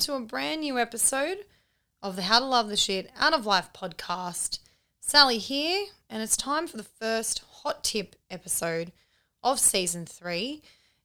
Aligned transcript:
To 0.00 0.14
a 0.14 0.20
brand 0.20 0.62
new 0.62 0.78
episode 0.78 1.44
of 2.02 2.16
the 2.16 2.22
How 2.22 2.38
to 2.38 2.46
Love 2.46 2.70
the 2.70 2.76
Shit 2.76 3.10
Out 3.18 3.34
of 3.34 3.44
Life 3.44 3.68
podcast. 3.74 4.58
Sally 4.98 5.36
here, 5.36 5.88
and 6.08 6.22
it's 6.22 6.38
time 6.38 6.66
for 6.66 6.78
the 6.78 6.82
first 6.82 7.42
hot 7.50 7.84
tip 7.84 8.16
episode 8.30 8.92
of 9.42 9.60
season 9.60 10.06
three. 10.06 10.62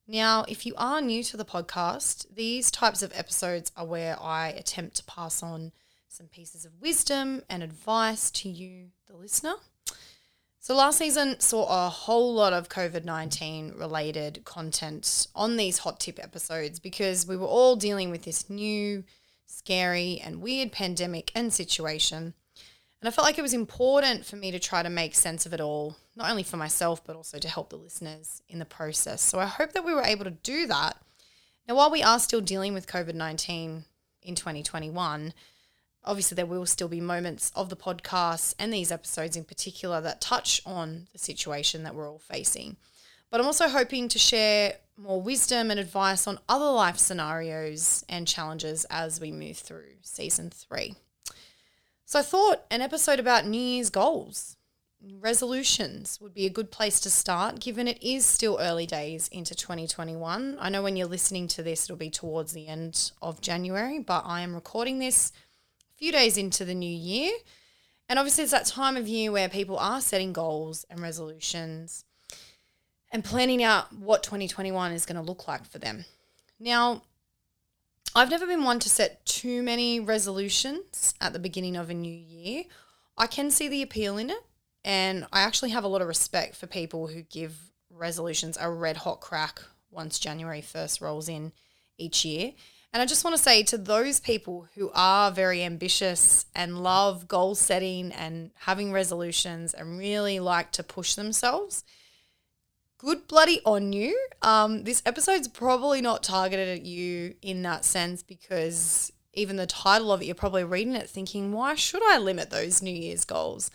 Now, 0.07 0.45
if 0.47 0.65
you 0.65 0.73
are 0.77 1.01
new 1.01 1.23
to 1.23 1.35
the 1.35 1.43
podcast, 1.43 2.33
these 2.33 2.71
types 2.71 3.03
of 3.03 3.11
episodes 3.13 3.69
are 3.75 3.85
where 3.85 4.17
I 4.21 4.47
attempt 4.47 4.95
to 4.95 5.03
pass 5.03 5.43
on 5.43 5.73
some 6.07 6.27
pieces 6.27 6.63
of 6.63 6.79
wisdom 6.79 7.43
and 7.49 7.63
advice 7.63 8.31
to 8.31 8.49
you, 8.49 8.91
the 9.07 9.17
listener. 9.17 9.55
So, 10.65 10.73
last 10.73 10.97
season 10.97 11.39
saw 11.39 11.85
a 11.85 11.91
whole 11.91 12.33
lot 12.33 12.51
of 12.51 12.69
COVID 12.69 13.05
19 13.05 13.73
related 13.77 14.45
content 14.45 15.27
on 15.35 15.57
these 15.57 15.77
hot 15.77 15.99
tip 15.99 16.17
episodes 16.19 16.79
because 16.79 17.27
we 17.27 17.37
were 17.37 17.45
all 17.45 17.75
dealing 17.75 18.09
with 18.09 18.23
this 18.23 18.49
new, 18.49 19.03
scary, 19.45 20.19
and 20.23 20.41
weird 20.41 20.71
pandemic 20.71 21.31
and 21.35 21.53
situation. 21.53 22.33
And 22.99 23.07
I 23.07 23.11
felt 23.11 23.27
like 23.27 23.37
it 23.37 23.43
was 23.43 23.53
important 23.53 24.25
for 24.25 24.37
me 24.37 24.49
to 24.49 24.57
try 24.57 24.81
to 24.81 24.89
make 24.89 25.13
sense 25.13 25.45
of 25.45 25.53
it 25.53 25.61
all, 25.61 25.97
not 26.15 26.31
only 26.31 26.41
for 26.41 26.57
myself, 26.57 27.05
but 27.05 27.15
also 27.15 27.37
to 27.37 27.47
help 27.47 27.69
the 27.69 27.75
listeners 27.75 28.41
in 28.49 28.57
the 28.57 28.65
process. 28.65 29.21
So, 29.21 29.37
I 29.37 29.45
hope 29.45 29.73
that 29.73 29.85
we 29.85 29.93
were 29.93 30.01
able 30.01 30.23
to 30.23 30.31
do 30.31 30.65
that. 30.65 30.97
Now, 31.67 31.75
while 31.75 31.91
we 31.91 32.01
are 32.01 32.17
still 32.17 32.41
dealing 32.41 32.73
with 32.73 32.87
COVID 32.87 33.13
19 33.13 33.85
in 34.23 34.33
2021, 34.33 35.31
obviously 36.05 36.35
there 36.35 36.45
will 36.45 36.65
still 36.65 36.87
be 36.87 37.01
moments 37.01 37.51
of 37.55 37.69
the 37.69 37.75
podcast 37.75 38.55
and 38.57 38.71
these 38.71 38.91
episodes 38.91 39.35
in 39.35 39.43
particular 39.43 40.01
that 40.01 40.21
touch 40.21 40.61
on 40.65 41.07
the 41.11 41.19
situation 41.19 41.83
that 41.83 41.95
we're 41.95 42.09
all 42.09 42.19
facing. 42.19 42.77
But 43.29 43.39
I'm 43.39 43.47
also 43.47 43.67
hoping 43.67 44.07
to 44.09 44.19
share 44.19 44.75
more 44.97 45.21
wisdom 45.21 45.71
and 45.71 45.79
advice 45.79 46.27
on 46.27 46.39
other 46.47 46.71
life 46.71 46.97
scenarios 46.97 48.05
and 48.07 48.27
challenges 48.27 48.85
as 48.89 49.19
we 49.19 49.31
move 49.31 49.57
through 49.57 49.95
season 50.01 50.49
three. 50.49 50.95
So 52.05 52.19
I 52.19 52.21
thought 52.21 52.65
an 52.69 52.81
episode 52.81 53.19
about 53.19 53.47
New 53.47 53.59
Year's 53.59 53.89
goals, 53.89 54.55
resolutions 55.19 56.19
would 56.21 56.33
be 56.33 56.45
a 56.45 56.51
good 56.51 56.71
place 56.71 56.99
to 57.01 57.09
start, 57.09 57.59
given 57.59 57.87
it 57.87 58.01
is 58.01 58.25
still 58.25 58.57
early 58.59 58.85
days 58.85 59.27
into 59.29 59.55
2021. 59.55 60.57
I 60.59 60.69
know 60.69 60.81
when 60.83 60.95
you're 60.95 61.07
listening 61.07 61.47
to 61.49 61.63
this, 61.63 61.85
it'll 61.85 61.97
be 61.97 62.09
towards 62.09 62.53
the 62.53 62.67
end 62.67 63.11
of 63.21 63.41
January, 63.41 63.99
but 63.99 64.23
I 64.25 64.41
am 64.41 64.55
recording 64.55 64.99
this 64.99 65.31
few 65.97 66.11
days 66.11 66.37
into 66.37 66.65
the 66.65 66.75
new 66.75 66.85
year. 66.85 67.31
And 68.07 68.19
obviously, 68.19 68.43
it's 68.43 68.51
that 68.51 68.67
time 68.67 68.97
of 68.97 69.07
year 69.07 69.31
where 69.31 69.49
people 69.49 69.77
are 69.77 70.01
setting 70.01 70.33
goals 70.33 70.85
and 70.89 71.01
resolutions 71.01 72.05
and 73.11 73.23
planning 73.23 73.63
out 73.63 73.93
what 73.93 74.23
2021 74.23 74.91
is 74.91 75.05
going 75.05 75.15
to 75.15 75.21
look 75.21 75.47
like 75.47 75.65
for 75.65 75.79
them. 75.79 76.05
Now, 76.59 77.03
I've 78.15 78.29
never 78.29 78.45
been 78.45 78.63
one 78.63 78.79
to 78.79 78.89
set 78.89 79.25
too 79.25 79.63
many 79.63 79.99
resolutions 79.99 81.13
at 81.19 81.33
the 81.33 81.39
beginning 81.39 81.75
of 81.75 81.89
a 81.89 81.93
new 81.93 82.13
year. 82.13 82.63
I 83.17 83.27
can 83.27 83.51
see 83.51 83.67
the 83.67 83.81
appeal 83.81 84.17
in 84.17 84.29
it, 84.29 84.43
and 84.83 85.25
I 85.33 85.41
actually 85.41 85.71
have 85.71 85.83
a 85.83 85.89
lot 85.89 86.01
of 86.01 86.07
respect 86.07 86.55
for 86.55 86.67
people 86.67 87.07
who 87.07 87.23
give 87.23 87.57
resolutions 87.89 88.57
a 88.59 88.69
red 88.69 88.97
hot 88.97 89.21
crack 89.21 89.61
once 89.89 90.19
January 90.19 90.61
1st 90.61 91.01
rolls 91.01 91.27
in 91.27 91.51
each 91.97 92.23
year. 92.23 92.51
And 92.95 93.01
I 93.01 93.05
just 93.05 93.25
want 93.25 93.35
to 93.35 93.43
say 93.43 93.61
to 93.63 93.77
those 93.77 94.21
people 94.21 94.69
who 94.73 94.89
are 94.95 95.29
very 95.29 95.61
ambitious 95.61 96.45
and 96.55 96.81
love 96.81 97.27
goal 97.27 97.53
setting 97.53 98.13
and 98.13 98.51
having 98.55 98.93
resolutions 98.93 99.73
and 99.73 99.99
really 99.99 100.39
like 100.39 100.71
to 100.71 100.81
push 100.81 101.15
themselves, 101.15 101.83
good 102.97 103.27
bloody 103.27 103.59
on 103.65 103.91
you. 103.91 104.17
Um, 104.41 104.85
this 104.85 105.01
episode's 105.05 105.49
probably 105.49 105.99
not 105.99 106.23
targeted 106.23 106.69
at 106.69 106.85
you 106.85 107.35
in 107.41 107.63
that 107.63 107.83
sense 107.83 108.23
because 108.23 109.11
even 109.33 109.57
the 109.57 109.67
title 109.67 110.13
of 110.13 110.21
it, 110.21 110.25
you're 110.25 110.33
probably 110.33 110.63
reading 110.63 110.95
it 110.95 111.09
thinking, 111.09 111.51
why 111.51 111.75
should 111.75 112.01
I 112.01 112.17
limit 112.17 112.49
those 112.49 112.81
New 112.81 112.95
Year's 112.95 113.25
goals? 113.25 113.71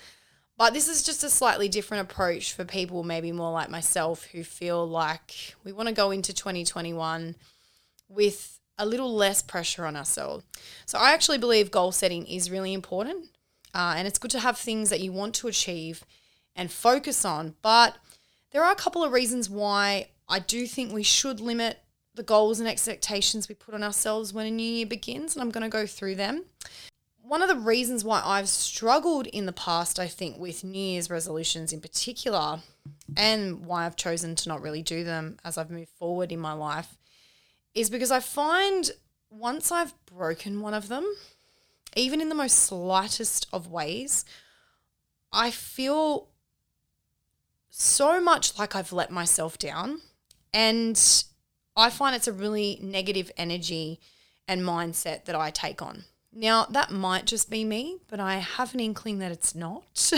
But 0.56 0.72
this 0.72 0.88
is 0.88 1.02
just 1.02 1.22
a 1.22 1.28
slightly 1.28 1.68
different 1.68 2.10
approach 2.10 2.54
for 2.54 2.64
people, 2.64 3.02
maybe 3.02 3.32
more 3.32 3.52
like 3.52 3.68
myself, 3.68 4.24
who 4.32 4.42
feel 4.44 4.88
like 4.88 5.56
we 5.62 5.72
want 5.72 5.90
to 5.90 5.94
go 5.94 6.10
into 6.10 6.32
2021 6.32 7.36
with 8.08 8.59
a 8.80 8.86
little 8.86 9.14
less 9.14 9.42
pressure 9.42 9.84
on 9.84 9.94
ourselves. 9.94 10.44
So 10.86 10.98
I 10.98 11.12
actually 11.12 11.38
believe 11.38 11.70
goal 11.70 11.92
setting 11.92 12.26
is 12.26 12.50
really 12.50 12.72
important. 12.72 13.26
Uh, 13.74 13.94
and 13.96 14.08
it's 14.08 14.18
good 14.18 14.30
to 14.32 14.40
have 14.40 14.58
things 14.58 14.90
that 14.90 15.00
you 15.00 15.12
want 15.12 15.34
to 15.36 15.48
achieve 15.48 16.04
and 16.56 16.72
focus 16.72 17.24
on. 17.24 17.54
But 17.62 17.96
there 18.50 18.64
are 18.64 18.72
a 18.72 18.76
couple 18.76 19.04
of 19.04 19.12
reasons 19.12 19.48
why 19.48 20.08
I 20.28 20.40
do 20.40 20.66
think 20.66 20.92
we 20.92 21.04
should 21.04 21.40
limit 21.40 21.78
the 22.14 22.22
goals 22.24 22.58
and 22.58 22.68
expectations 22.68 23.48
we 23.48 23.54
put 23.54 23.74
on 23.74 23.84
ourselves 23.84 24.32
when 24.32 24.46
a 24.46 24.50
new 24.50 24.62
year 24.62 24.86
begins. 24.86 25.36
And 25.36 25.42
I'm 25.42 25.50
going 25.50 25.62
to 25.62 25.68
go 25.68 25.86
through 25.86 26.16
them. 26.16 26.46
One 27.22 27.42
of 27.42 27.48
the 27.48 27.56
reasons 27.56 28.02
why 28.02 28.22
I've 28.24 28.48
struggled 28.48 29.28
in 29.28 29.46
the 29.46 29.52
past, 29.52 30.00
I 30.00 30.08
think, 30.08 30.38
with 30.38 30.64
New 30.64 30.80
Year's 30.80 31.10
resolutions 31.10 31.72
in 31.72 31.80
particular, 31.80 32.60
and 33.16 33.64
why 33.64 33.86
I've 33.86 33.94
chosen 33.94 34.34
to 34.34 34.48
not 34.48 34.62
really 34.62 34.82
do 34.82 35.04
them 35.04 35.36
as 35.44 35.56
I've 35.56 35.70
moved 35.70 35.90
forward 35.90 36.32
in 36.32 36.40
my 36.40 36.54
life, 36.54 36.96
is 37.74 37.90
because 37.90 38.10
I 38.10 38.20
find 38.20 38.90
once 39.30 39.70
I've 39.70 39.94
broken 40.06 40.60
one 40.60 40.74
of 40.74 40.88
them, 40.88 41.06
even 41.96 42.20
in 42.20 42.28
the 42.28 42.34
most 42.34 42.58
slightest 42.58 43.46
of 43.52 43.70
ways, 43.70 44.24
I 45.32 45.50
feel 45.50 46.28
so 47.70 48.20
much 48.20 48.58
like 48.58 48.74
I've 48.74 48.92
let 48.92 49.10
myself 49.10 49.58
down. 49.58 50.00
And 50.52 51.00
I 51.76 51.90
find 51.90 52.14
it's 52.14 52.28
a 52.28 52.32
really 52.32 52.78
negative 52.82 53.30
energy 53.36 54.00
and 54.48 54.62
mindset 54.62 55.24
that 55.26 55.36
I 55.36 55.50
take 55.50 55.80
on. 55.80 56.04
Now, 56.32 56.66
that 56.70 56.92
might 56.92 57.26
just 57.26 57.50
be 57.50 57.64
me, 57.64 57.98
but 58.08 58.20
I 58.20 58.36
have 58.36 58.72
an 58.72 58.80
inkling 58.80 59.18
that 59.18 59.32
it's 59.32 59.54
not. 59.54 60.12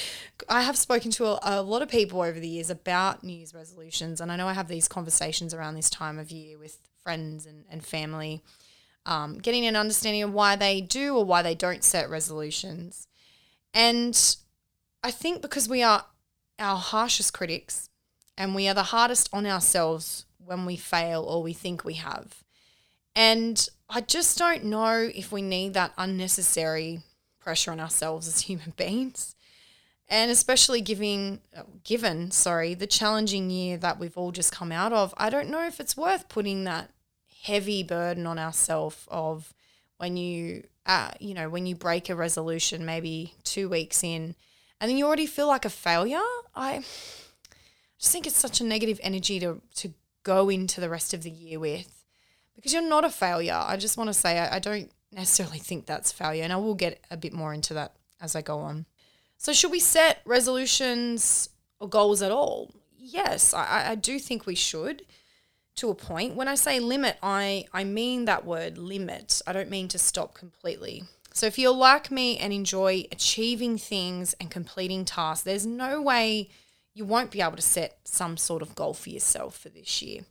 I 0.48 0.62
have 0.62 0.76
spoken 0.76 1.10
to 1.12 1.24
a, 1.26 1.40
a, 1.42 1.62
lot 1.62 1.82
of 1.82 1.88
people 1.88 2.22
over 2.22 2.38
the 2.38 2.48
years 2.48 2.70
about 2.70 3.24
New 3.24 3.32
Year's 3.32 3.52
resolutions, 3.52 4.20
and 4.20 4.30
I 4.30 4.36
know 4.36 4.46
I 4.46 4.52
have 4.52 4.68
these 4.68 4.86
conversations 4.86 5.52
around 5.52 5.74
this 5.74 5.90
time 5.90 6.20
of 6.20 6.30
year 6.30 6.56
with 6.56 6.78
friends 7.02 7.46
and, 7.46 7.64
and 7.68 7.84
family, 7.84 8.44
um, 9.06 9.38
getting 9.38 9.66
an 9.66 9.74
understanding 9.74 10.22
of 10.22 10.32
why 10.32 10.54
they 10.54 10.80
do 10.80 11.16
or 11.16 11.24
why 11.24 11.42
they 11.42 11.54
don't 11.54 11.82
set 11.82 12.08
resolutions. 12.08 13.08
And 13.74 14.36
I 15.02 15.10
think 15.10 15.42
because 15.42 15.68
we 15.68 15.82
are 15.82 16.04
our 16.58 16.76
harshest 16.76 17.32
critics 17.32 17.88
and 18.38 18.54
we 18.54 18.68
are 18.68 18.74
the 18.74 18.84
hardest 18.84 19.28
on 19.32 19.46
ourselves 19.46 20.26
when 20.38 20.64
we 20.64 20.76
fail 20.76 21.22
or 21.22 21.42
we 21.42 21.52
think 21.52 21.84
we 21.84 21.94
have. 21.94 22.44
And 23.14 23.68
I 23.88 24.00
just 24.00 24.36
don't 24.38 24.64
know 24.64 25.10
if 25.14 25.30
we 25.30 25.42
need 25.42 25.74
that 25.74 25.92
unnecessary 25.96 27.00
pressure 27.38 27.70
on 27.70 27.80
ourselves 27.80 28.26
as 28.28 28.40
human 28.42 28.72
beings. 28.76 29.34
And 30.08 30.30
especially 30.30 30.80
giving 30.80 31.40
given, 31.82 32.30
sorry, 32.30 32.74
the 32.74 32.86
challenging 32.86 33.50
year 33.50 33.76
that 33.78 33.98
we've 33.98 34.16
all 34.16 34.30
just 34.30 34.52
come 34.52 34.70
out 34.70 34.92
of, 34.92 35.12
I 35.16 35.30
don't 35.30 35.50
know 35.50 35.66
if 35.66 35.80
it's 35.80 35.96
worth 35.96 36.28
putting 36.28 36.62
that 36.64 36.90
heavy 37.42 37.82
burden 37.82 38.26
on 38.26 38.38
ourselves 38.38 39.06
of 39.08 39.52
when 39.98 40.16
you 40.16 40.64
uh, 40.84 41.10
you 41.20 41.34
know 41.34 41.48
when 41.48 41.66
you 41.66 41.74
break 41.74 42.08
a 42.08 42.14
resolution 42.14 42.84
maybe 42.84 43.34
two 43.44 43.68
weeks 43.68 44.02
in 44.02 44.34
and 44.80 44.90
then 44.90 44.96
you 44.96 45.06
already 45.06 45.26
feel 45.26 45.46
like 45.46 45.64
a 45.64 45.70
failure 45.70 46.20
i 46.54 46.82
just 47.98 48.12
think 48.12 48.26
it's 48.26 48.36
such 48.36 48.60
a 48.60 48.64
negative 48.64 49.00
energy 49.02 49.40
to 49.40 49.60
to 49.74 49.92
go 50.22 50.48
into 50.48 50.80
the 50.80 50.88
rest 50.88 51.14
of 51.14 51.22
the 51.22 51.30
year 51.30 51.58
with 51.58 51.95
because 52.56 52.72
you're 52.72 52.82
not 52.82 53.04
a 53.04 53.10
failure 53.10 53.60
i 53.66 53.76
just 53.76 53.96
want 53.96 54.08
to 54.08 54.14
say 54.14 54.38
I, 54.38 54.56
I 54.56 54.58
don't 54.58 54.90
necessarily 55.12 55.58
think 55.58 55.86
that's 55.86 56.12
failure 56.12 56.42
and 56.42 56.52
i 56.52 56.56
will 56.56 56.74
get 56.74 57.04
a 57.10 57.16
bit 57.16 57.32
more 57.32 57.54
into 57.54 57.74
that 57.74 57.94
as 58.20 58.34
i 58.34 58.42
go 58.42 58.58
on 58.58 58.86
so 59.38 59.52
should 59.52 59.70
we 59.70 59.80
set 59.80 60.20
resolutions 60.24 61.50
or 61.78 61.88
goals 61.88 62.22
at 62.22 62.32
all 62.32 62.74
yes 62.98 63.54
i, 63.54 63.90
I 63.90 63.94
do 63.94 64.18
think 64.18 64.46
we 64.46 64.54
should 64.54 65.02
to 65.76 65.90
a 65.90 65.94
point. 65.94 66.34
When 66.34 66.48
I 66.48 66.54
say 66.54 66.80
limit, 66.80 67.18
I, 67.22 67.66
I 67.72 67.84
mean 67.84 68.24
that 68.24 68.44
word 68.44 68.78
limit. 68.78 69.40
I 69.46 69.52
don't 69.52 69.70
mean 69.70 69.88
to 69.88 69.98
stop 69.98 70.34
completely. 70.34 71.04
So 71.32 71.46
if 71.46 71.58
you're 71.58 71.74
like 71.74 72.10
me 72.10 72.38
and 72.38 72.52
enjoy 72.52 73.04
achieving 73.12 73.76
things 73.76 74.34
and 74.40 74.50
completing 74.50 75.04
tasks, 75.04 75.44
there's 75.44 75.66
no 75.66 76.00
way 76.00 76.48
you 76.94 77.04
won't 77.04 77.30
be 77.30 77.42
able 77.42 77.56
to 77.56 77.62
set 77.62 77.98
some 78.04 78.38
sort 78.38 78.62
of 78.62 78.74
goal 78.74 78.94
for 78.94 79.10
yourself 79.10 79.58
for 79.58 79.68
this 79.68 80.00
year. 80.00 80.22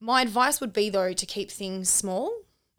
My 0.00 0.22
advice 0.22 0.60
would 0.60 0.72
be, 0.72 0.90
though, 0.90 1.12
to 1.12 1.26
keep 1.26 1.50
things 1.50 1.88
small 1.88 2.32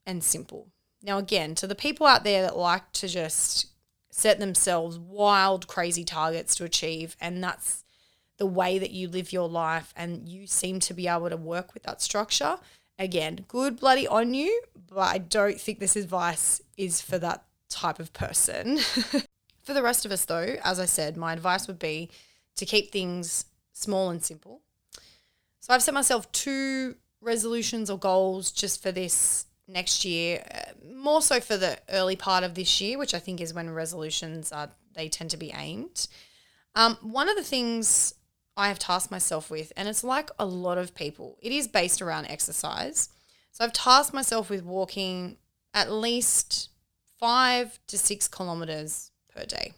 and 0.06 0.24
simple. 0.24 0.68
Now, 1.04 1.18
again, 1.18 1.56
to 1.56 1.68
the 1.68 1.76
people 1.76 2.08
out 2.08 2.24
there 2.24 2.42
that 2.44 2.58
like 2.58 2.92
to 2.94 3.08
just 3.08 3.68
set 4.10 4.40
themselves 4.40 4.98
wild, 4.98 5.68
crazy 5.68 6.04
targets 6.04 6.56
to 6.56 6.64
achieve, 6.64 7.16
and 7.22 7.44
that's 7.44 7.84
the 8.38 8.46
way 8.46 8.80
that 8.80 8.92
you 8.92 9.08
live 9.08 9.34
your 9.34 9.50
life 9.50 9.94
and 9.96 10.28
you 10.28 10.48
seem 10.48 10.80
to 10.80 10.94
be 10.94 11.08
able 11.08 11.30
to 11.30 11.38
work 11.38 11.74
with 11.74 11.84
that 11.84 12.02
structure. 12.02 12.58
Again, 12.98 13.46
good 13.48 13.80
bloody 13.80 14.08
on 14.08 14.34
you, 14.34 14.62
but 14.88 15.14
I 15.14 15.18
don't 15.18 15.60
think 15.60 15.80
this 15.80 15.96
advice 15.96 16.62
is 16.78 17.02
for 17.02 17.18
that 17.20 17.44
type 17.70 18.00
of 18.00 18.14
person. 18.14 18.78
for 19.62 19.74
the 19.74 19.84
rest 19.84 20.06
of 20.06 20.12
us, 20.12 20.26
though, 20.26 20.56
as 20.64 20.80
I 20.80 20.86
said, 20.86 21.18
my 21.18 21.34
advice 21.34 21.68
would 21.68 21.80
be 21.80 22.10
to 22.56 22.66
keep 22.66 22.92
things 22.92 23.46
small 23.74 24.10
and 24.10 24.24
simple. 24.24 24.62
So 25.60 25.74
I've 25.74 25.84
set 25.84 25.94
myself 25.94 26.30
two 26.32 26.96
resolutions 27.22 27.90
or 27.90 27.98
goals 27.98 28.52
just 28.52 28.82
for 28.82 28.92
this 28.92 29.46
next 29.68 30.04
year, 30.06 30.44
uh, 30.54 30.72
more 30.96 31.22
so 31.22 31.40
for 31.40 31.58
the 31.58 31.78
early 31.90 32.16
part 32.16 32.44
of 32.44 32.56
this 32.56 32.82
year, 32.82 32.98
which 32.98 33.14
I 33.14 33.20
think 33.20 33.40
is 33.40 33.54
when 33.54 33.70
resolutions 33.70 34.52
are 34.52 34.70
they 34.94 35.10
tend 35.10 35.30
to 35.32 35.38
be 35.38 35.54
aimed. 35.56 36.08
Um, 36.76 36.98
one 37.02 37.30
of 37.30 37.36
the 37.36 37.44
things 37.44 38.14
I 38.58 38.68
have 38.68 38.80
tasked 38.80 39.12
myself 39.12 39.50
with, 39.50 39.72
and 39.78 39.88
it's 39.88 40.04
like 40.04 40.30
a 40.38 40.46
lot 40.46 40.78
of 40.78 40.96
people, 40.96 41.38
it 41.42 41.52
is 41.52 41.68
based 41.68 42.02
around 42.02 42.26
exercise. 42.26 43.10
So 43.52 43.64
I've 43.64 43.74
tasked 43.74 44.14
myself 44.14 44.50
with 44.50 44.64
walking 44.64 45.38
at 45.74 45.92
least 45.92 46.70
five 47.20 47.80
to 47.88 47.98
six 47.98 48.28
kilometers 48.28 49.12
per 49.34 49.46
day. 49.46 49.74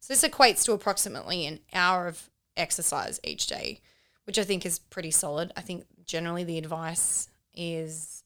So 0.00 0.12
this 0.12 0.24
equates 0.24 0.64
to 0.64 0.72
approximately 0.72 1.46
an 1.46 1.60
hour 1.72 2.06
of 2.06 2.30
exercise 2.56 3.20
each 3.24 3.46
day, 3.46 3.80
which 4.24 4.38
I 4.38 4.44
think 4.44 4.64
is 4.64 4.78
pretty 4.78 5.10
solid. 5.10 5.52
I 5.56 5.60
think 5.60 5.84
generally 6.06 6.44
the 6.44 6.58
advice 6.58 7.28
is 7.54 8.22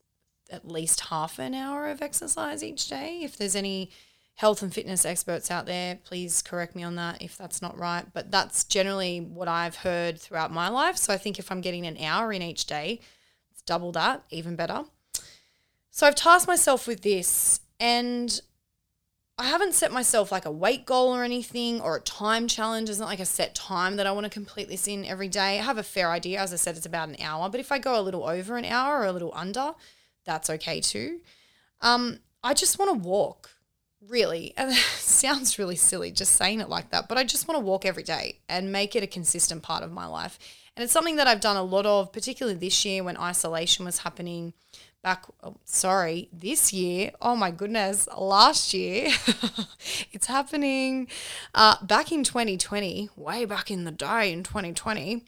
at 0.51 0.67
least 0.67 1.01
half 1.01 1.39
an 1.39 1.55
hour 1.55 1.87
of 1.89 2.03
exercise 2.03 2.63
each 2.63 2.89
day. 2.89 3.21
If 3.23 3.37
there's 3.37 3.57
any 3.57 3.91
health 4.35 4.63
and 4.63 4.73
fitness 4.73 5.05
experts 5.05 5.51
out 5.51 5.67
there, 5.67 5.99
please 6.03 6.43
correct 6.43 6.75
me 6.75 6.83
on 6.83 6.95
that 6.97 7.21
if 7.21 7.37
that's 7.37 7.61
not 7.61 7.79
right. 7.79 8.07
But 8.13 8.31
that's 8.31 8.65
generally 8.65 9.21
what 9.21 9.49
I've 9.49 9.77
heard 9.77 10.19
throughout 10.19 10.53
my 10.53 10.69
life. 10.69 10.97
So 10.97 11.13
I 11.13 11.19
think 11.19 11.39
if 11.39 11.51
I'm 11.51 11.61
getting 11.61 11.87
an 11.87 11.99
hour 11.99 12.33
in 12.33 12.43
each 12.43 12.67
day, 12.67 13.01
it's 13.53 13.63
double 13.63 13.93
that, 13.93 14.25
even 14.31 14.57
better. 14.57 14.85
So 15.91 16.07
I've 16.07 16.15
tasked 16.15 16.49
myself 16.49 16.87
with 16.87 17.03
this 17.03 17.61
and 17.79 18.41
I 19.41 19.45
haven't 19.45 19.73
set 19.73 19.91
myself 19.91 20.31
like 20.31 20.45
a 20.45 20.51
weight 20.51 20.85
goal 20.85 21.17
or 21.17 21.25
anything 21.25 21.81
or 21.81 21.97
a 21.97 22.01
time 22.01 22.47
challenge. 22.47 22.91
It's 22.91 22.99
not 22.99 23.09
like 23.09 23.21
a 23.21 23.25
set 23.25 23.55
time 23.55 23.97
that 23.97 24.07
I 24.07 24.13
want 24.13 24.25
to 24.25 24.31
complete 24.31 24.69
this 24.69 24.87
in 24.87 25.03
every 25.07 25.29
day. 25.29 25.59
I 25.59 25.63
have 25.63 25.79
a 25.79 25.83
fair 25.83 26.11
idea. 26.11 26.39
As 26.39 26.53
I 26.53 26.57
said, 26.57 26.77
it's 26.77 26.85
about 26.85 27.09
an 27.09 27.17
hour. 27.23 27.49
But 27.49 27.59
if 27.59 27.73
I 27.73 27.79
go 27.79 27.99
a 27.99 28.03
little 28.03 28.29
over 28.29 28.59
an 28.59 28.67
hour 28.67 29.01
or 29.01 29.07
a 29.07 29.13
little 29.13 29.33
under, 29.35 29.73
that's 30.27 30.51
okay 30.51 30.83
too. 30.83 31.21
Um, 31.81 32.19
I 32.45 32.53
just 32.53 32.79
want 32.79 32.91
to 32.91 33.09
walk, 33.09 33.49
really. 34.07 34.53
And 34.59 34.75
sounds 34.99 35.59
really 35.59 35.77
silly 35.77 36.11
just 36.11 36.33
saying 36.33 36.61
it 36.61 36.69
like 36.69 36.91
that, 36.91 37.09
but 37.09 37.17
I 37.17 37.25
just 37.25 37.49
want 37.49 37.59
to 37.59 37.65
walk 37.65 37.87
every 37.87 38.03
day 38.03 38.41
and 38.47 38.71
make 38.71 38.95
it 38.95 39.03
a 39.03 39.07
consistent 39.07 39.63
part 39.63 39.83
of 39.83 39.91
my 39.91 40.05
life. 40.05 40.39
And 40.77 40.85
it's 40.85 40.93
something 40.93 41.17
that 41.17 41.27
I've 41.27 41.41
done 41.41 41.57
a 41.57 41.63
lot 41.63 41.87
of, 41.87 42.13
particularly 42.13 42.59
this 42.59 42.85
year 42.85 43.03
when 43.03 43.17
isolation 43.17 43.87
was 43.87 44.01
happening 44.01 44.53
back 45.03 45.25
oh, 45.43 45.57
sorry 45.65 46.29
this 46.33 46.73
year 46.73 47.11
oh 47.23 47.35
my 47.35 47.51
goodness 47.51 48.07
last 48.19 48.75
year 48.75 49.09
it's 50.13 50.27
happening. 50.27 51.09
Uh, 51.55 51.77
back 51.85 52.13
in 52.13 52.23
2020 52.23 53.09
way 53.17 53.45
back 53.45 53.71
in 53.71 53.85
the 53.85 53.91
day 53.91 54.33
in 54.33 54.43
2020 54.43 55.25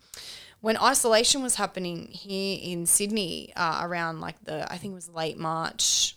when 0.61 0.77
isolation 0.77 1.43
was 1.43 1.57
happening 1.57 2.09
here 2.09 2.59
in 2.63 2.85
sydney 2.85 3.53
uh, 3.57 3.81
around 3.83 4.21
like 4.21 4.43
the 4.45 4.71
i 4.71 4.77
think 4.77 4.93
it 4.93 4.95
was 4.95 5.09
late 5.09 5.39
march 5.39 6.17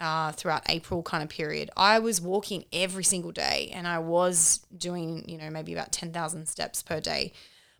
uh, 0.00 0.30
throughout 0.32 0.62
april 0.68 1.02
kind 1.02 1.22
of 1.22 1.28
period 1.28 1.70
i 1.76 1.98
was 1.98 2.20
walking 2.20 2.64
every 2.72 3.04
single 3.04 3.32
day 3.32 3.70
and 3.74 3.88
i 3.88 3.98
was 3.98 4.64
doing 4.76 5.24
you 5.28 5.36
know 5.36 5.50
maybe 5.50 5.72
about 5.72 5.90
10000 5.90 6.46
steps 6.46 6.82
per 6.82 7.00
day 7.00 7.32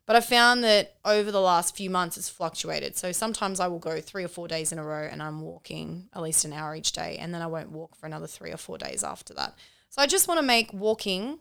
but 0.07 0.17
I 0.17 0.21
found 0.21 0.63
that 0.65 0.97
over 1.05 1.31
the 1.33 1.41
last 1.41 1.77
few 1.77 1.89
months, 1.89 2.17
it's 2.17 2.29
fluctuated. 2.29 2.97
So 2.97 3.11
sometimes 3.13 3.59
I 3.59 3.69
will 3.69 3.79
go 3.79 4.01
three 4.01 4.25
or 4.25 4.29
four 4.29 4.49
days 4.49 4.71
in 4.71 4.79
a 4.79 4.85
row 4.85 5.09
and 5.11 5.23
I'm 5.23 5.41
walking 5.41 6.09
at 6.15 6.23
least 6.23 6.45
an 6.45 6.53
hour 6.53 6.75
each 6.75 6.93
day. 6.93 7.17
And 7.19 7.33
then 7.33 7.41
I 7.41 7.47
won't 7.47 7.73
walk 7.73 7.97
for 7.97 8.07
another 8.07 8.27
three 8.27 8.53
or 8.53 8.59
four 8.59 8.77
days 8.77 9.03
after 9.03 9.33
that. 9.35 9.55
So 9.89 10.03
I 10.03 10.07
just 10.07 10.29
want 10.29 10.39
to 10.39 10.47
make 10.47 10.73
walking 10.75 11.39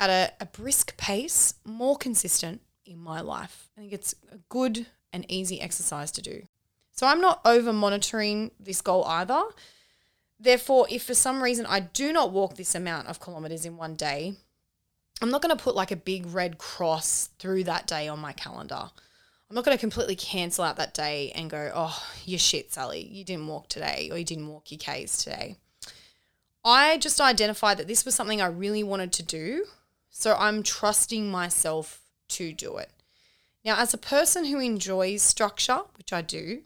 at 0.00 0.08
a, 0.08 0.32
a 0.40 0.46
brisk 0.46 0.96
pace 0.96 1.54
more 1.64 1.96
consistent 1.96 2.62
in 2.86 2.98
my 2.98 3.20
life. 3.20 3.68
I 3.76 3.82
think 3.82 3.92
it's 3.92 4.14
a 4.32 4.38
good 4.48 4.86
and 5.12 5.30
easy 5.30 5.60
exercise 5.60 6.10
to 6.12 6.22
do. 6.22 6.42
So 6.92 7.06
I'm 7.06 7.20
not 7.20 7.40
over 7.44 7.72
monitoring 7.72 8.50
this 8.58 8.80
goal 8.80 9.04
either. 9.04 9.42
Therefore, 10.40 10.86
if 10.90 11.04
for 11.04 11.14
some 11.14 11.42
reason 11.42 11.66
I 11.66 11.80
do 11.80 12.12
not 12.12 12.32
walk 12.32 12.56
this 12.56 12.74
amount 12.74 13.08
of 13.08 13.20
kilometers 13.20 13.66
in 13.66 13.76
one 13.76 13.94
day, 13.94 14.36
I'm 15.22 15.30
not 15.30 15.40
going 15.40 15.56
to 15.56 15.62
put 15.62 15.76
like 15.76 15.92
a 15.92 15.96
big 15.96 16.26
red 16.26 16.58
cross 16.58 17.30
through 17.38 17.64
that 17.64 17.86
day 17.86 18.08
on 18.08 18.18
my 18.18 18.32
calendar. 18.32 18.90
I'm 19.48 19.54
not 19.54 19.64
going 19.64 19.76
to 19.76 19.80
completely 19.80 20.16
cancel 20.16 20.64
out 20.64 20.76
that 20.76 20.94
day 20.94 21.30
and 21.34 21.48
go, 21.48 21.70
oh, 21.74 22.02
you're 22.24 22.38
shit, 22.38 22.72
Sally. 22.72 23.06
You 23.06 23.24
didn't 23.24 23.46
walk 23.46 23.68
today 23.68 24.08
or 24.10 24.18
you 24.18 24.24
didn't 24.24 24.48
walk 24.48 24.70
your 24.70 24.78
Ks 24.78 25.22
today. 25.22 25.56
I 26.64 26.98
just 26.98 27.20
identified 27.20 27.78
that 27.78 27.86
this 27.86 28.04
was 28.04 28.14
something 28.14 28.40
I 28.40 28.46
really 28.46 28.82
wanted 28.82 29.12
to 29.12 29.22
do. 29.22 29.66
So 30.10 30.34
I'm 30.36 30.62
trusting 30.62 31.30
myself 31.30 32.00
to 32.30 32.52
do 32.52 32.76
it. 32.78 32.90
Now, 33.64 33.78
as 33.78 33.94
a 33.94 33.98
person 33.98 34.46
who 34.46 34.58
enjoys 34.58 35.22
structure, 35.22 35.82
which 35.96 36.12
I 36.12 36.22
do, 36.22 36.62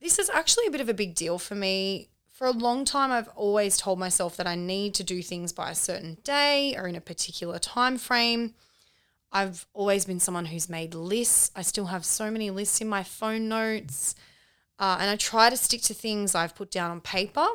this 0.00 0.18
is 0.18 0.30
actually 0.30 0.66
a 0.66 0.70
bit 0.70 0.80
of 0.80 0.88
a 0.88 0.94
big 0.94 1.14
deal 1.14 1.38
for 1.38 1.54
me 1.54 2.08
for 2.44 2.48
a 2.48 2.52
long 2.52 2.84
time 2.84 3.10
I've 3.10 3.30
always 3.36 3.78
told 3.78 3.98
myself 3.98 4.36
that 4.36 4.46
I 4.46 4.54
need 4.54 4.92
to 4.96 5.02
do 5.02 5.22
things 5.22 5.50
by 5.50 5.70
a 5.70 5.74
certain 5.74 6.18
day 6.24 6.76
or 6.76 6.86
in 6.86 6.94
a 6.94 7.00
particular 7.00 7.58
time 7.58 7.96
frame. 7.96 8.52
I've 9.32 9.64
always 9.72 10.04
been 10.04 10.20
someone 10.20 10.44
who's 10.44 10.68
made 10.68 10.92
lists. 10.94 11.50
I 11.56 11.62
still 11.62 11.86
have 11.86 12.04
so 12.04 12.30
many 12.30 12.50
lists 12.50 12.82
in 12.82 12.86
my 12.86 13.02
phone 13.02 13.48
notes. 13.48 14.14
Uh, 14.78 14.98
and 15.00 15.08
I 15.08 15.16
try 15.16 15.48
to 15.48 15.56
stick 15.56 15.80
to 15.84 15.94
things 15.94 16.34
I've 16.34 16.54
put 16.54 16.70
down 16.70 16.90
on 16.90 17.00
paper. 17.00 17.46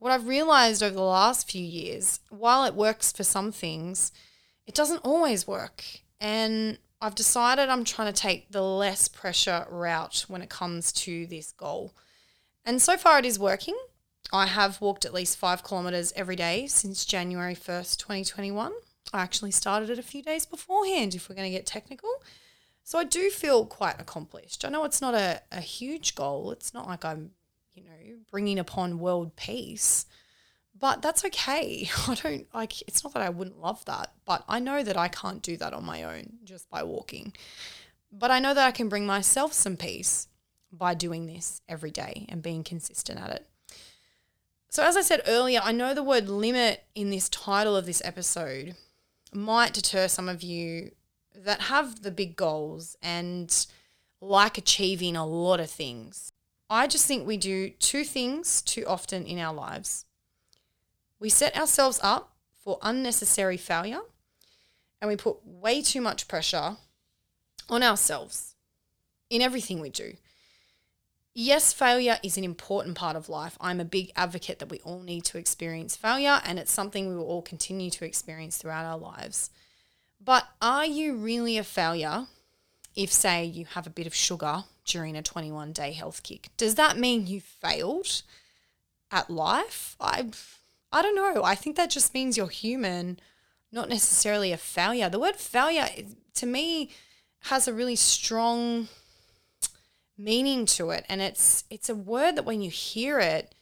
What 0.00 0.10
I've 0.10 0.26
realized 0.26 0.82
over 0.82 0.96
the 0.96 1.02
last 1.02 1.48
few 1.48 1.62
years, 1.62 2.18
while 2.30 2.64
it 2.64 2.74
works 2.74 3.12
for 3.12 3.22
some 3.22 3.52
things, 3.52 4.10
it 4.66 4.74
doesn't 4.74 5.04
always 5.04 5.46
work. 5.46 5.84
And 6.18 6.78
I've 7.00 7.14
decided 7.14 7.68
I'm 7.68 7.84
trying 7.84 8.12
to 8.12 8.20
take 8.20 8.50
the 8.50 8.60
less 8.60 9.06
pressure 9.06 9.68
route 9.70 10.24
when 10.26 10.42
it 10.42 10.50
comes 10.50 10.90
to 10.94 11.26
this 11.26 11.52
goal. 11.52 11.94
And 12.64 12.82
so 12.82 12.96
far, 12.96 13.20
it 13.20 13.24
is 13.24 13.38
working. 13.38 13.76
I 14.32 14.46
have 14.46 14.80
walked 14.80 15.04
at 15.04 15.14
least 15.14 15.38
five 15.38 15.64
kilometres 15.64 16.12
every 16.14 16.36
day 16.36 16.66
since 16.66 17.04
January 17.04 17.54
1st, 17.54 17.98
2021. 17.98 18.72
I 19.12 19.22
actually 19.22 19.50
started 19.50 19.90
it 19.90 19.98
a 19.98 20.02
few 20.02 20.22
days 20.22 20.46
beforehand, 20.46 21.14
if 21.14 21.28
we're 21.28 21.34
going 21.34 21.50
to 21.50 21.56
get 21.56 21.66
technical. 21.66 22.10
So 22.84 22.98
I 22.98 23.04
do 23.04 23.30
feel 23.30 23.66
quite 23.66 24.00
accomplished. 24.00 24.64
I 24.64 24.68
know 24.68 24.84
it's 24.84 25.00
not 25.00 25.14
a, 25.14 25.42
a 25.50 25.60
huge 25.60 26.14
goal. 26.14 26.52
It's 26.52 26.72
not 26.72 26.86
like 26.86 27.04
I'm, 27.04 27.32
you 27.72 27.82
know, 27.82 28.18
bringing 28.30 28.58
upon 28.58 29.00
world 29.00 29.34
peace, 29.36 30.06
but 30.78 31.02
that's 31.02 31.24
okay. 31.24 31.90
I 32.08 32.14
don't 32.14 32.46
like, 32.54 32.82
it's 32.82 33.02
not 33.02 33.14
that 33.14 33.22
I 33.22 33.30
wouldn't 33.30 33.60
love 33.60 33.84
that, 33.86 34.12
but 34.24 34.44
I 34.48 34.60
know 34.60 34.82
that 34.82 34.96
I 34.96 35.08
can't 35.08 35.42
do 35.42 35.56
that 35.56 35.72
on 35.72 35.84
my 35.84 36.04
own 36.04 36.38
just 36.44 36.70
by 36.70 36.84
walking. 36.84 37.32
But 38.12 38.30
I 38.30 38.38
know 38.38 38.54
that 38.54 38.66
I 38.66 38.72
can 38.72 38.88
bring 38.88 39.06
myself 39.06 39.52
some 39.52 39.76
peace 39.76 40.28
by 40.72 40.94
doing 40.94 41.26
this 41.26 41.62
every 41.68 41.90
day 41.90 42.26
and 42.28 42.42
being 42.42 42.64
consistent 42.64 43.20
at 43.20 43.30
it. 43.30 43.49
So, 44.72 44.84
as 44.84 44.96
I 44.96 45.00
said 45.00 45.22
earlier, 45.26 45.60
I 45.64 45.72
know 45.72 45.94
the 45.94 46.02
word 46.04 46.28
limit 46.28 46.84
in 46.94 47.10
this 47.10 47.28
title 47.28 47.74
of 47.74 47.86
this 47.86 48.00
episode 48.04 48.76
might 49.34 49.72
deter 49.72 50.06
some 50.06 50.28
of 50.28 50.44
you 50.44 50.92
that 51.34 51.62
have 51.62 52.02
the 52.02 52.12
big 52.12 52.36
goals 52.36 52.96
and 53.02 53.66
like 54.20 54.58
achieving 54.58 55.16
a 55.16 55.26
lot 55.26 55.58
of 55.58 55.68
things. 55.68 56.30
I 56.68 56.86
just 56.86 57.06
think 57.06 57.26
we 57.26 57.36
do 57.36 57.70
two 57.70 58.04
things 58.04 58.62
too 58.62 58.84
often 58.86 59.26
in 59.26 59.40
our 59.40 59.52
lives. 59.52 60.04
We 61.18 61.30
set 61.30 61.56
ourselves 61.56 61.98
up 62.00 62.36
for 62.56 62.78
unnecessary 62.80 63.56
failure 63.56 64.02
and 65.00 65.08
we 65.08 65.16
put 65.16 65.44
way 65.44 65.82
too 65.82 66.00
much 66.00 66.28
pressure 66.28 66.76
on 67.68 67.82
ourselves 67.82 68.54
in 69.30 69.42
everything 69.42 69.80
we 69.80 69.90
do 69.90 70.14
yes, 71.34 71.72
failure 71.72 72.18
is 72.22 72.36
an 72.36 72.44
important 72.44 72.96
part 72.96 73.16
of 73.16 73.28
life. 73.28 73.56
I'm 73.60 73.80
a 73.80 73.84
big 73.84 74.12
advocate 74.16 74.58
that 74.58 74.70
we 74.70 74.80
all 74.80 75.00
need 75.00 75.24
to 75.26 75.38
experience 75.38 75.96
failure, 75.96 76.40
and 76.44 76.58
it's 76.58 76.72
something 76.72 77.08
we 77.08 77.16
will 77.16 77.26
all 77.26 77.42
continue 77.42 77.90
to 77.90 78.04
experience 78.04 78.56
throughout 78.56 78.84
our 78.84 78.98
lives. 78.98 79.50
But 80.22 80.46
are 80.60 80.84
you 80.84 81.14
really 81.14 81.56
a 81.56 81.64
failure 81.64 82.26
if, 82.94 83.12
say, 83.12 83.44
you 83.44 83.64
have 83.64 83.86
a 83.86 83.90
bit 83.90 84.06
of 84.06 84.14
sugar 84.14 84.64
during 84.84 85.16
a 85.16 85.22
21 85.22 85.72
day 85.72 85.92
health 85.92 86.22
kick? 86.22 86.50
Does 86.56 86.74
that 86.74 86.98
mean 86.98 87.26
you 87.26 87.40
failed 87.40 88.22
at 89.10 89.30
life? 89.30 89.96
I, 90.00 90.26
I 90.92 91.02
don't 91.02 91.14
know. 91.14 91.42
I 91.42 91.54
think 91.54 91.76
that 91.76 91.90
just 91.90 92.12
means 92.12 92.36
you're 92.36 92.48
human, 92.48 93.18
not 93.72 93.88
necessarily 93.88 94.52
a 94.52 94.56
failure. 94.56 95.08
The 95.08 95.18
word 95.18 95.36
failure, 95.36 95.88
to 96.34 96.46
me, 96.46 96.90
has 97.44 97.66
a 97.66 97.72
really 97.72 97.96
strong 97.96 98.88
meaning 100.20 100.66
to 100.66 100.90
it. 100.90 101.04
And 101.08 101.20
it's 101.20 101.64
it's 101.70 101.88
a 101.88 101.94
word 101.94 102.36
that 102.36 102.44
when 102.44 102.60
you 102.60 102.70
hear 102.70 103.18
it 103.18 103.54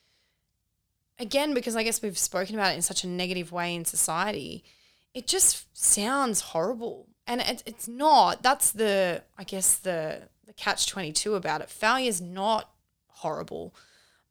again 1.18 1.54
because 1.54 1.76
I 1.76 1.82
guess 1.82 2.02
we've 2.02 2.18
spoken 2.18 2.54
about 2.54 2.72
it 2.72 2.76
in 2.76 2.82
such 2.82 3.04
a 3.04 3.08
negative 3.08 3.52
way 3.52 3.74
in 3.74 3.84
society 3.84 4.64
it 5.14 5.26
just 5.26 5.66
sounds 5.76 6.40
horrible. 6.40 7.08
And 7.26 7.40
it, 7.40 7.62
it's 7.66 7.88
not 7.88 8.42
that's 8.42 8.70
the 8.70 9.22
I 9.36 9.44
guess 9.44 9.76
the 9.76 10.28
the 10.46 10.52
catch 10.52 10.86
22 10.86 11.34
about 11.34 11.60
it. 11.60 11.68
Failure 11.68 12.08
is 12.08 12.20
not 12.20 12.70
horrible. 13.08 13.74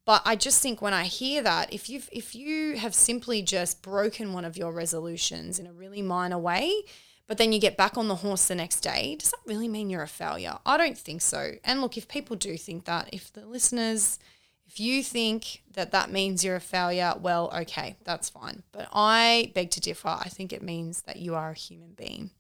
But 0.06 0.22
I 0.24 0.38
just 0.38 0.62
think 0.62 0.82
when 0.82 0.94
I 0.94 1.04
hear 1.04 1.44
that 1.44 1.74
if 1.74 1.90
you've 1.90 2.10
if 2.12 2.34
you 2.34 2.78
have 2.78 2.96
simply 2.96 3.42
just 3.42 3.82
broken 3.82 4.34
one 4.34 4.46
of 4.46 4.56
your 4.56 4.72
resolutions 4.72 5.60
in 5.60 5.68
a 5.68 5.74
really 5.74 6.02
minor 6.02 6.38
way 6.38 6.84
but 7.28 7.38
then 7.38 7.52
you 7.52 7.60
get 7.60 7.76
back 7.78 7.98
on 7.98 8.08
the 8.08 8.16
horse 8.16 8.48
the 8.48 8.56
next 8.56 8.80
day, 8.80 9.18
does 9.20 9.32
that 9.32 9.40
really 9.46 9.68
mean 9.68 9.90
you're 9.90 10.02
a 10.02 10.08
failure? 10.08 10.58
I 10.66 10.78
don't 10.78 10.98
think 10.98 11.22
so. 11.22 11.54
And 11.64 11.82
look, 11.82 11.98
if 11.98 12.08
people 12.08 12.38
do 12.38 12.58
think 12.58 12.86
that, 12.86 13.10
if 13.12 13.32
the 13.34 13.46
listeners, 13.46 14.18
if 14.66 14.80
you 14.80 15.04
think 15.04 15.64
that 15.74 15.92
that 15.92 16.10
means 16.10 16.44
you're 16.44 16.56
a 16.56 16.62
failure, 16.62 17.14
well, 17.20 17.52
okay, 17.54 17.98
that's 18.06 18.30
fine. 18.30 18.64
But 18.72 18.88
I 18.94 19.52
beg 19.54 19.72
to 19.72 19.82
differ. 19.82 20.08
I 20.08 20.30
think 20.30 20.54
it 20.54 20.62
means 20.62 21.02
that 21.02 21.18
you 21.18 21.36
are 21.36 21.52
a 21.52 21.54
human 21.54 21.92
being. 21.92 22.32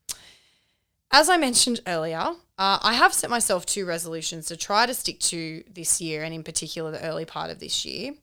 As 1.12 1.30
I 1.30 1.38
mentioned 1.38 1.82
earlier, 1.86 2.20
uh, 2.58 2.80
I 2.82 2.94
have 2.94 3.14
set 3.14 3.30
myself 3.30 3.66
two 3.66 3.86
resolutions 3.86 4.48
to 4.48 4.58
try 4.58 4.86
to 4.86 4.94
stick 4.94 5.20
to 5.22 5.64
this 5.70 6.02
year, 6.02 6.24
and 6.24 6.34
in 6.34 6.44
particular, 6.44 6.92
the 6.92 7.04
early 7.04 7.26
part 7.26 7.50
of 7.50 7.60
this 7.60 7.86
year. 7.86 8.14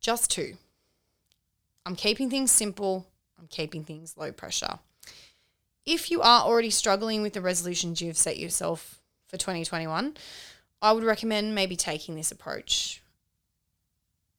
Just 0.00 0.30
two. 0.30 0.54
I'm 1.84 1.96
keeping 1.96 2.30
things 2.30 2.50
simple, 2.52 3.06
I'm 3.38 3.48
keeping 3.48 3.84
things 3.84 4.14
low 4.16 4.30
pressure. 4.30 4.78
If 5.84 6.10
you 6.10 6.20
are 6.22 6.42
already 6.42 6.70
struggling 6.70 7.22
with 7.22 7.32
the 7.32 7.40
resolutions 7.40 8.00
you've 8.00 8.16
set 8.16 8.38
yourself 8.38 9.00
for 9.26 9.36
2021, 9.36 10.16
I 10.80 10.92
would 10.92 11.04
recommend 11.04 11.54
maybe 11.54 11.76
taking 11.76 12.14
this 12.14 12.30
approach. 12.30 13.02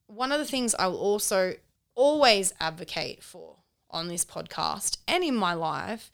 One 0.06 0.32
of 0.32 0.38
the 0.38 0.46
things 0.46 0.74
I 0.74 0.86
will 0.86 0.98
also 0.98 1.54
always 1.94 2.54
advocate 2.60 3.22
for 3.22 3.56
on 3.90 4.08
this 4.08 4.24
podcast 4.24 4.98
and 5.06 5.22
in 5.22 5.34
my 5.34 5.54
life 5.54 6.10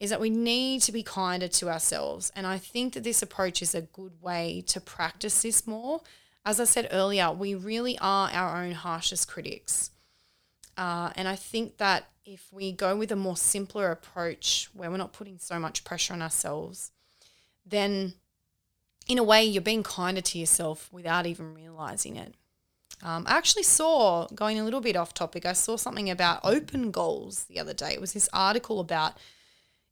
is 0.00 0.10
that 0.10 0.20
we 0.20 0.30
need 0.30 0.80
to 0.82 0.92
be 0.92 1.02
kinder 1.02 1.48
to 1.48 1.68
ourselves. 1.68 2.30
And 2.36 2.46
I 2.46 2.58
think 2.58 2.94
that 2.94 3.02
this 3.02 3.20
approach 3.20 3.62
is 3.62 3.74
a 3.74 3.82
good 3.82 4.22
way 4.22 4.62
to 4.68 4.80
practice 4.80 5.42
this 5.42 5.66
more. 5.66 6.02
As 6.44 6.60
I 6.60 6.64
said 6.64 6.88
earlier, 6.92 7.32
we 7.32 7.54
really 7.54 7.98
are 7.98 8.30
our 8.30 8.62
own 8.62 8.72
harshest 8.72 9.28
critics. 9.28 9.90
Uh, 10.76 11.10
and 11.16 11.26
I 11.26 11.34
think 11.34 11.78
that 11.78 12.08
if 12.28 12.52
we 12.52 12.72
go 12.72 12.94
with 12.94 13.10
a 13.10 13.16
more 13.16 13.38
simpler 13.38 13.90
approach 13.90 14.68
where 14.74 14.90
we're 14.90 14.98
not 14.98 15.14
putting 15.14 15.38
so 15.38 15.58
much 15.58 15.82
pressure 15.82 16.12
on 16.12 16.20
ourselves, 16.20 16.92
then 17.64 18.12
in 19.08 19.16
a 19.16 19.22
way 19.22 19.42
you're 19.42 19.62
being 19.62 19.82
kinder 19.82 20.20
to 20.20 20.38
yourself 20.38 20.92
without 20.92 21.26
even 21.26 21.54
realizing 21.54 22.16
it. 22.16 22.34
Um, 23.02 23.24
I 23.26 23.38
actually 23.38 23.62
saw, 23.62 24.26
going 24.34 24.58
a 24.58 24.64
little 24.64 24.82
bit 24.82 24.96
off 24.96 25.14
topic, 25.14 25.46
I 25.46 25.54
saw 25.54 25.76
something 25.76 26.10
about 26.10 26.40
open 26.44 26.90
goals 26.90 27.44
the 27.44 27.58
other 27.58 27.72
day. 27.72 27.92
It 27.92 28.00
was 28.00 28.12
this 28.12 28.28
article 28.32 28.78
about 28.78 29.14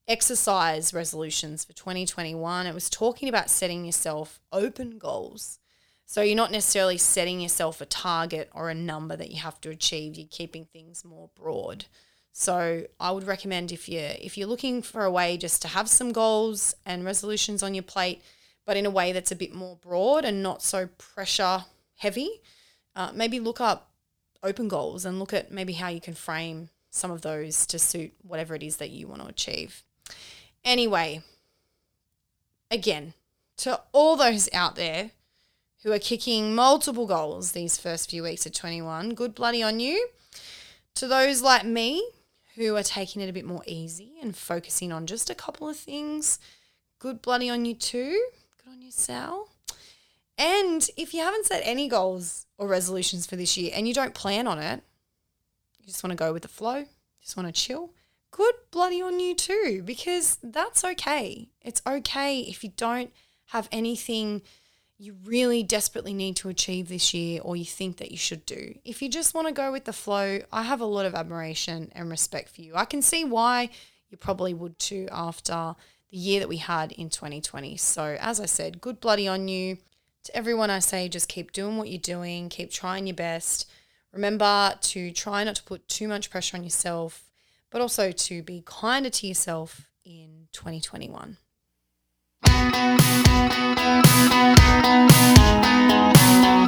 exercise 0.07 0.93
resolutions 0.93 1.65
for 1.65 1.73
2021. 1.73 2.67
It 2.67 2.75
was 2.75 2.91
talking 2.91 3.31
about 3.31 3.49
setting 3.49 3.87
yourself 3.87 4.41
open 4.53 4.99
goals. 4.99 5.59
So 6.05 6.21
you're 6.21 6.37
not 6.37 6.53
necessarily 6.53 6.99
setting 6.99 7.41
yourself 7.41 7.81
a 7.81 7.87
target 7.87 8.51
or 8.53 8.69
a 8.69 8.75
number 8.75 9.17
that 9.17 9.31
you 9.31 9.41
have 9.41 9.61
to 9.63 9.71
achieve. 9.71 10.17
You're 10.17 10.29
keeping 10.31 10.67
things 10.67 11.03
more 11.03 11.31
broad. 11.35 11.87
So 12.39 12.85
I 13.01 13.13
would 13.13 13.27
recommend 13.27 13.73
if 13.73 13.89
you 13.89 13.99
if 13.99 14.37
you're 14.37 14.47
looking 14.47 14.83
for 14.83 15.07
a 15.07 15.11
way 15.11 15.39
just 15.39 15.63
to 15.63 15.69
have 15.69 15.89
some 15.89 16.13
goals 16.13 16.77
and 16.85 17.03
resolutions 17.03 17.63
on 17.63 17.73
your 17.73 17.83
plate, 17.83 18.23
but 18.67 18.77
in 18.77 18.85
a 18.85 18.91
way 18.91 19.11
that's 19.13 19.33
a 19.33 19.37
bit 19.37 19.55
more 19.55 19.77
broad 19.77 20.27
and 20.27 20.43
not 20.43 20.63
so 20.63 20.91
pressure 20.99 21.65
heavy, 21.95 22.43
uh, 22.95 23.11
maybe 23.15 23.41
look 23.41 23.59
up 23.59 23.91
open 24.43 24.69
goals 24.69 25.07
and 25.07 25.19
look 25.19 25.33
at 25.33 25.51
maybe 25.51 25.73
how 25.73 25.89
you 25.89 25.99
can 25.99 26.13
frame 26.13 26.69
some 26.91 27.11
of 27.11 27.23
those 27.23 27.65
to 27.69 27.79
suit 27.79 28.13
whatever 28.21 28.55
it 28.55 28.63
is 28.63 28.77
that 28.77 28.91
you 28.91 29.09
want 29.09 29.23
to 29.23 29.29
achieve. 29.29 29.83
Anyway, 30.63 31.23
again, 32.71 33.15
to 33.57 33.81
all 33.93 34.15
those 34.15 34.47
out 34.53 34.77
there 34.77 35.13
who 35.85 35.91
are 35.91 35.99
kicking 35.99 36.55
multiple 36.55 37.07
goals 37.07 37.53
these 37.53 37.79
first 37.79 38.11
few 38.11 38.23
weeks 38.25 38.45
of 38.45 38.53
21, 38.53 39.15
good 39.15 39.35
bloody 39.35 39.63
on 39.63 39.81
you. 39.81 40.11
To 40.97 41.09
those 41.09 41.41
like 41.41 41.65
me 41.65 42.07
who 42.57 42.75
are 42.77 42.83
taking 42.83 43.23
it 43.23 43.29
a 43.29 43.33
bit 43.33 43.45
more 43.45 43.63
easy 43.67 44.15
and 44.23 44.35
focusing 44.35 44.93
on 44.93 45.07
just 45.07 45.31
a 45.31 45.35
couple 45.35 45.69
of 45.69 45.77
things, 45.77 46.39
good 46.99 47.23
bloody 47.23 47.49
on 47.49 47.65
you 47.65 47.75
too. 47.75 48.29
Good 48.65 48.73
on 48.73 48.83
you, 48.83 48.91
Sal. 48.91 49.49
And 50.39 50.89
if 50.97 51.15
you 51.15 51.21
haven't 51.21 51.47
set 51.47 51.63
any 51.65 51.89
goals 51.89 52.47
or 52.59 52.69
resolutions 52.69 53.27
for 53.27 53.37
this 53.37 53.57
year 53.57 53.73
and 53.75 53.87
you 53.87 53.95
don't 53.95 54.15
plan 54.15 54.47
on 54.47 54.59
it, 54.59 54.83
you 55.79 55.87
just 55.87 56.03
want 56.03 56.13
to 56.13 56.17
go 56.17 56.33
with 56.33 56.43
the 56.43 56.49
flow, 56.49 56.85
just 57.23 57.37
want 57.37 57.47
to 57.47 57.53
chill, 57.53 57.91
good 58.31 58.55
bloody 58.71 59.01
on 59.01 59.21
you 59.21 59.35
too, 59.35 59.83
because 59.85 60.39
that's 60.43 60.85
okay. 60.85 61.49
It's 61.63 61.83
okay 61.87 62.41
if 62.41 62.65
you 62.65 62.73
don't 62.77 63.13
have 63.47 63.69
anything 63.71 64.43
you 64.99 65.17
really 65.25 65.63
desperately 65.63 66.15
need 66.15 66.37
to 66.37 66.49
achieve 66.49 66.89
this 66.89 67.13
year 67.13 67.41
or 67.43 67.57
you 67.57 67.65
think 67.65 67.99
that 67.99 68.11
you 68.11 68.17
should 68.17 68.47
do. 68.47 68.79
If 68.85 69.03
you 69.03 69.09
just 69.09 69.35
want 69.35 69.47
to 69.47 69.53
go 69.53 69.71
with 69.71 69.85
the 69.85 69.93
flow, 69.93 70.41
I 70.53 70.63
have 70.63 70.81
a 70.81 70.87
lot 70.87 71.07
of 71.07 71.15
admiration 71.15 71.93
and 71.95 72.11
respect 72.11 72.49
for 72.49 72.63
you. 72.63 72.75
I 72.75 72.87
can 72.87 73.03
see 73.03 73.25
why 73.25 73.71
you 74.09 74.17
probably 74.17 74.55
would 74.55 74.79
too 74.79 75.09
after 75.13 75.75
the 76.11 76.17
year 76.17 76.41
that 76.41 76.49
we 76.49 76.59
had 76.59 76.93
in 76.93 77.11
2020. 77.11 77.77
So, 77.77 78.17
as 78.21 78.41
I 78.41 78.47
said, 78.47 78.81
good 78.81 79.01
bloody 79.01 79.29
on 79.29 79.49
you. 79.49 79.79
To 80.25 80.37
everyone, 80.37 80.71
I 80.71 80.79
say 80.79 81.09
just 81.09 81.29
keep 81.29 81.53
doing 81.53 81.77
what 81.77 81.89
you're 81.89 81.99
doing, 81.99 82.49
keep 82.49 82.71
trying 82.71 83.07
your 83.07 83.15
best. 83.15 83.71
Remember 84.13 84.75
to 84.81 85.11
try 85.13 85.45
not 85.45 85.57
to 85.57 85.63
put 85.63 85.87
too 85.89 86.09
much 86.09 86.31
pressure 86.31 86.57
on 86.57 86.65
yourself 86.65 87.27
but 87.71 87.83
also 87.83 88.11
to 88.11 88.43
be 88.43 88.63
kinder 88.65 89.11
to 89.11 89.27
yourself 89.27 89.89
in 90.05 90.49
2021. 90.53 91.37
Thank 94.67 96.61
you. 96.61 96.66